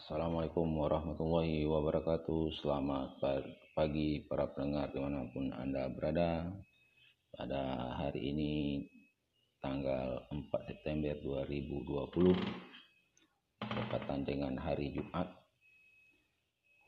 [0.00, 2.64] Assalamualaikum warahmatullahi wabarakatuh.
[2.64, 3.20] Selamat
[3.76, 6.48] pagi para pendengar di mana pun Anda berada.
[7.36, 8.80] Pada hari ini
[9.60, 12.32] tanggal 4 September 2020
[13.60, 15.28] Berkaitan dengan hari Jumat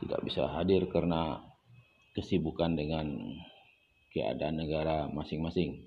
[0.00, 1.42] tidak bisa hadir karena
[2.14, 3.34] kesibukan dengan
[4.10, 5.86] keadaan negara masing-masing.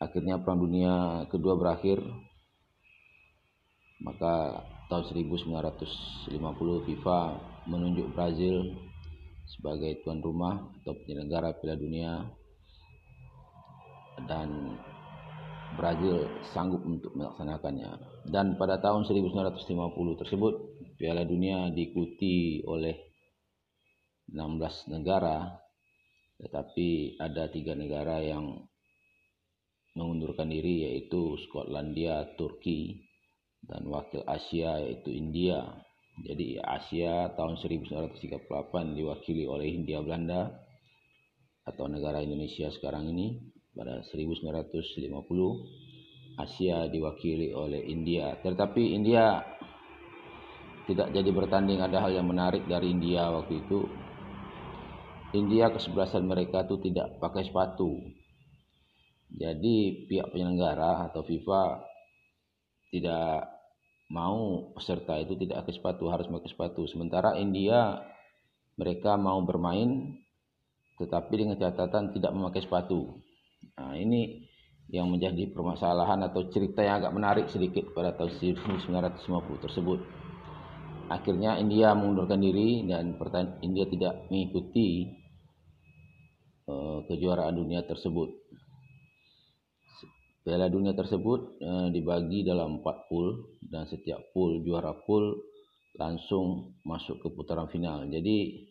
[0.00, 2.00] Akhirnya Perang Dunia Kedua berakhir,
[4.00, 5.04] maka tahun
[5.36, 6.32] 1950
[6.88, 7.18] FIFA
[7.68, 8.74] menunjuk Brazil
[9.44, 12.12] sebagai tuan rumah atau penyelenggara Piala Dunia
[14.24, 14.78] dan
[15.76, 18.24] Brazil sanggup untuk melaksanakannya.
[18.26, 20.54] Dan pada tahun 1950 tersebut
[20.96, 22.96] Piala Dunia diikuti oleh
[24.32, 25.50] 16 negara
[26.40, 28.64] tetapi ada tiga negara yang
[29.94, 33.04] mengundurkan diri yaitu Skotlandia, Turki,
[33.60, 35.60] dan wakil Asia yaitu India.
[36.20, 40.52] Jadi Asia tahun 1938 diwakili oleh Hindia Belanda
[41.64, 43.40] atau negara Indonesia sekarang ini
[43.72, 48.36] pada 1950 Asia diwakili oleh India.
[48.40, 49.44] Tetapi India
[50.88, 53.86] tidak jadi bertanding ada hal yang menarik dari India waktu itu
[55.30, 58.02] India kesebelasan mereka itu tidak pakai sepatu.
[59.30, 61.86] Jadi pihak penyelenggara atau FIFA
[62.90, 63.46] tidak
[64.10, 66.82] mau peserta itu tidak pakai sepatu, harus pakai sepatu.
[66.90, 68.02] Sementara India
[68.74, 70.18] mereka mau bermain
[70.98, 73.22] tetapi dengan catatan tidak memakai sepatu.
[73.78, 74.50] Nah, ini
[74.90, 78.34] yang menjadi permasalahan atau cerita yang agak menarik sedikit pada tahun
[78.66, 80.02] 1950 tersebut.
[81.10, 83.14] Akhirnya India mengundurkan diri dan
[83.62, 85.19] India tidak mengikuti
[86.68, 88.28] Eh, kejuaraan dunia tersebut.
[90.40, 95.36] Piala dunia tersebut uh, dibagi dalam empat pool dan setiap pool juara pool
[96.00, 98.08] langsung masuk ke putaran final.
[98.08, 98.64] Jadi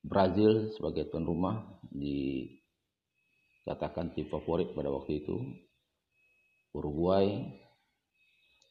[0.00, 1.60] Brazil sebagai tuan rumah
[1.92, 2.56] dikatakan
[4.16, 5.36] tim favorit pada waktu itu.
[6.72, 7.52] Uruguay,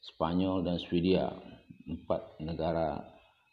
[0.02, 1.30] Spanyol dan Swedia
[1.86, 2.98] empat negara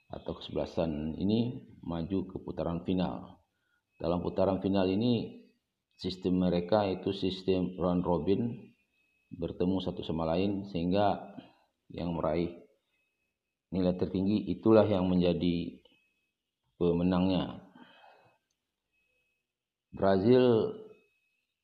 [0.10, 3.39] atau kesebelasan ini maju ke putaran final
[4.00, 5.44] dalam putaran final ini
[6.00, 8.56] sistem mereka itu sistem round robin
[9.36, 11.36] bertemu satu sama lain sehingga
[11.92, 12.56] yang meraih
[13.70, 15.78] nilai tertinggi itulah yang menjadi
[16.80, 17.60] pemenangnya.
[19.94, 20.74] Brazil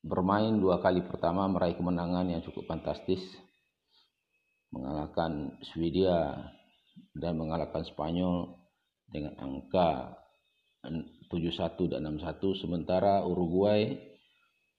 [0.04, 3.22] bermain dua kali pertama meraih kemenangan yang cukup fantastis
[4.70, 6.52] mengalahkan Swedia
[7.16, 8.60] dan mengalahkan Spanyol
[9.10, 10.14] dengan angka
[11.28, 13.94] 7-1 dan 6-1 sementara Uruguay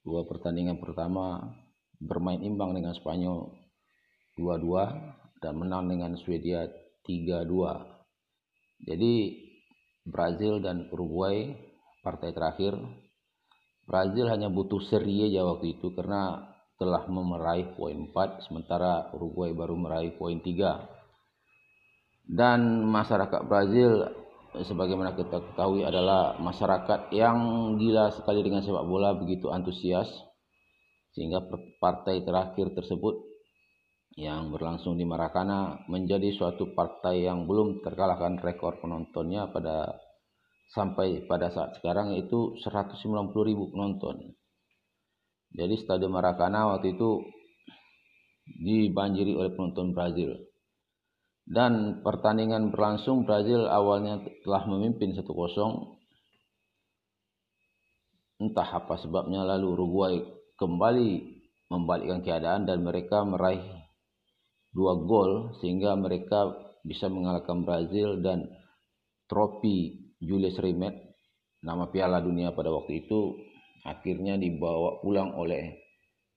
[0.07, 1.55] dua pertandingan pertama
[1.99, 3.51] bermain imbang dengan Spanyol
[4.39, 6.67] 2-2 dan menang dengan Swedia
[7.03, 7.97] 3-2
[8.85, 9.13] jadi
[10.07, 11.51] Brazil dan Uruguay
[12.05, 12.77] partai terakhir.
[13.87, 16.43] Brazil hanya butuh seri aja waktu itu karena
[16.75, 24.11] telah memeraih poin 4 sementara Uruguay baru meraih poin 3 dan masyarakat Brazil
[24.65, 27.37] sebagaimana kita ketahui adalah masyarakat yang
[27.77, 30.07] gila sekali dengan sepak bola begitu antusias
[31.13, 31.41] sehingga
[31.81, 33.17] partai terakhir tersebut
[34.17, 39.93] yang berlangsung di Maracana menjadi suatu partai yang belum terkalahkan rekor penontonnya pada
[40.73, 42.97] sampai pada saat sekarang itu 190
[43.45, 44.33] ribu penonton.
[45.53, 47.21] Jadi stadion Maracana waktu itu
[48.47, 50.33] dibanjiri oleh penonton Brazil
[51.47, 55.23] dan pertandingan berlangsung Brazil awalnya telah memimpin 1-0
[58.37, 60.15] entah apa sebabnya lalu Uruguay
[60.59, 61.11] kembali
[61.71, 63.63] membalikkan keadaan dan mereka meraih
[64.75, 66.53] dua gol sehingga mereka
[66.83, 68.45] bisa mengalahkan Brazil dan
[69.25, 70.93] trofi Julius Rimet
[71.63, 73.39] nama Piala Dunia pada waktu itu
[73.87, 75.79] akhirnya dibawa pulang oleh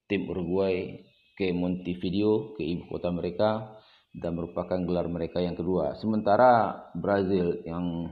[0.07, 1.03] tim Uruguay
[1.35, 3.77] ke Montevideo ke ibu kota mereka
[4.11, 5.95] dan merupakan gelar mereka yang kedua.
[6.03, 8.11] Sementara Brazil yang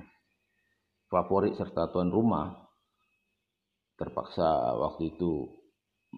[1.11, 2.55] favorit serta tuan rumah
[3.99, 5.50] terpaksa waktu itu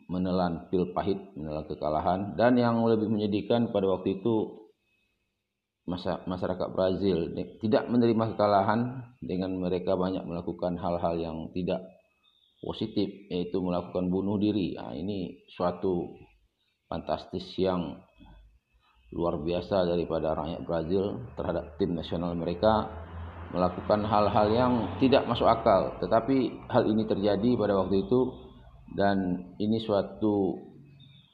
[0.07, 4.61] menelan pil pahit, menelan kekalahan dan yang lebih menyedihkan pada waktu itu
[6.29, 11.83] masyarakat Brazil tidak menerima kekalahan dengan mereka banyak melakukan hal-hal yang tidak
[12.61, 14.77] positif yaitu melakukan bunuh diri.
[14.77, 16.15] Nah, ini suatu
[16.87, 17.99] fantastis yang
[19.11, 22.87] luar biasa daripada rakyat Brazil terhadap tim nasional mereka
[23.51, 24.73] melakukan hal-hal yang
[25.03, 25.99] tidak masuk akal.
[25.99, 28.21] Tetapi hal ini terjadi pada waktu itu
[28.95, 29.19] dan
[29.59, 30.55] ini suatu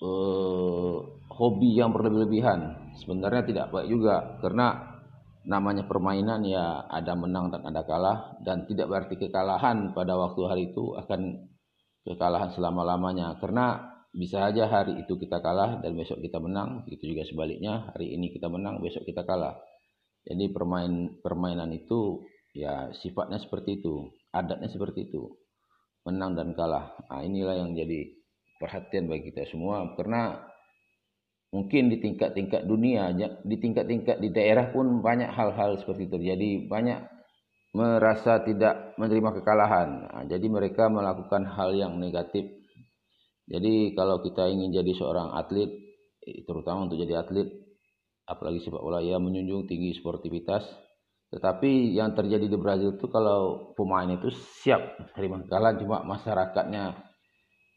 [0.00, 0.96] uh,
[1.36, 2.92] hobi yang berlebih-lebihan.
[3.04, 4.96] Sebenarnya tidak baik juga karena
[5.46, 10.62] namanya permainan ya ada menang dan ada kalah dan tidak berarti kekalahan pada waktu hari
[10.72, 11.52] itu akan
[12.08, 13.36] kekalahan selama-lamanya.
[13.36, 17.92] Karena bisa aja hari itu kita kalah dan besok kita menang begitu juga sebaliknya.
[17.92, 19.60] Hari ini kita menang besok kita kalah.
[20.24, 22.24] Jadi permain permainan itu
[22.56, 25.36] ya sifatnya seperti itu adatnya seperti itu.
[26.08, 26.96] Menang dan kalah.
[27.12, 28.08] Nah inilah yang jadi
[28.56, 29.84] perhatian bagi kita semua.
[30.00, 30.32] Karena
[31.52, 33.12] mungkin di tingkat-tingkat dunia
[33.44, 36.16] di tingkat-tingkat di daerah pun banyak hal-hal seperti itu.
[36.16, 37.00] Terjadi banyak
[37.76, 39.88] merasa tidak menerima kekalahan.
[40.08, 42.48] Nah, jadi mereka melakukan hal yang negatif
[43.46, 45.70] jadi kalau kita ingin jadi seorang atlet,
[46.26, 47.46] eh, terutama untuk jadi atlet,
[48.26, 50.66] apalagi sepak bola, ya menjunjung tinggi sportivitas.
[51.30, 54.30] Tetapi yang terjadi di Brazil itu kalau pemain itu
[54.62, 56.84] siap menerima kekalahan, cuma masyarakatnya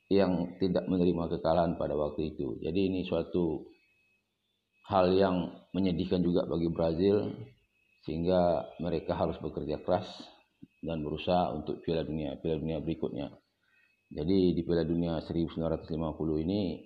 [0.09, 2.57] yang tidak menerima kekalahan pada waktu itu.
[2.65, 3.69] Jadi ini suatu
[4.89, 7.29] hal yang menyedihkan juga bagi Brazil,
[8.09, 10.09] sehingga mereka harus bekerja keras
[10.81, 13.29] dan berusaha untuk Piala Dunia, Piala Dunia berikutnya.
[14.09, 16.81] Jadi di Piala Dunia 1950 ini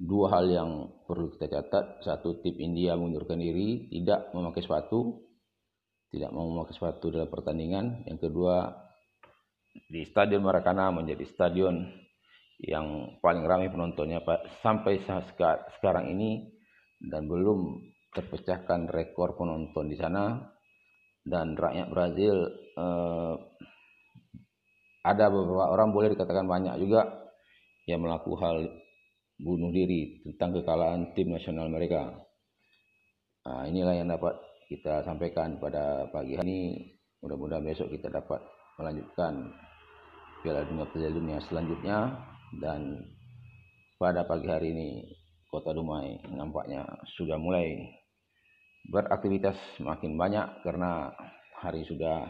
[0.00, 0.70] dua hal yang
[1.04, 2.00] perlu kita catat.
[2.00, 5.20] Satu, tim India mengundurkan diri, tidak memakai sepatu,
[6.08, 8.08] tidak mau memakai sepatu dalam pertandingan.
[8.08, 8.72] Yang kedua,
[9.92, 11.84] di Stadion Maracana menjadi stadion
[12.60, 14.20] yang paling ramai penontonnya
[14.60, 15.00] sampai
[15.80, 16.48] sekarang ini
[17.00, 17.80] dan belum
[18.12, 20.36] terpecahkan rekor penonton di sana
[21.24, 22.36] dan rakyat Brazil
[22.76, 23.34] eh,
[25.00, 27.08] ada beberapa orang boleh dikatakan banyak juga
[27.88, 28.56] yang melakukan hal
[29.40, 32.12] bunuh diri tentang kekalahan tim nasional mereka.
[33.48, 34.36] Nah, inilah yang dapat
[34.68, 36.60] kita sampaikan pada pagi hari ini.
[37.24, 38.40] Mudah-mudahan besok kita dapat
[38.80, 39.52] melanjutkan
[40.40, 41.98] Piala Dunia Piala Dunia selanjutnya
[42.64, 42.96] dan
[44.00, 44.88] pada pagi hari ini
[45.52, 46.88] Kota Dumai nampaknya
[47.18, 47.92] sudah mulai
[48.88, 51.12] beraktivitas makin banyak karena
[51.60, 52.24] hari sudah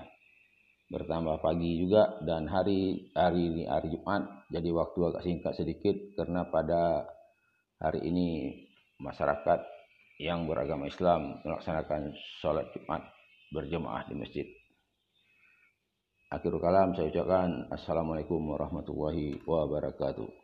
[0.91, 6.51] bertambah pagi juga dan hari hari ini hari Jumat jadi waktu agak singkat sedikit karena
[6.51, 7.07] pada
[7.79, 8.59] hari ini
[8.99, 9.61] masyarakat
[10.19, 13.07] yang beragama Islam melaksanakan sholat Jumat
[13.55, 14.47] berjemaah di masjid.
[16.31, 20.40] Akhirul kalam saya ucapkan Assalamualaikum warahmatullahi wabarakatuh.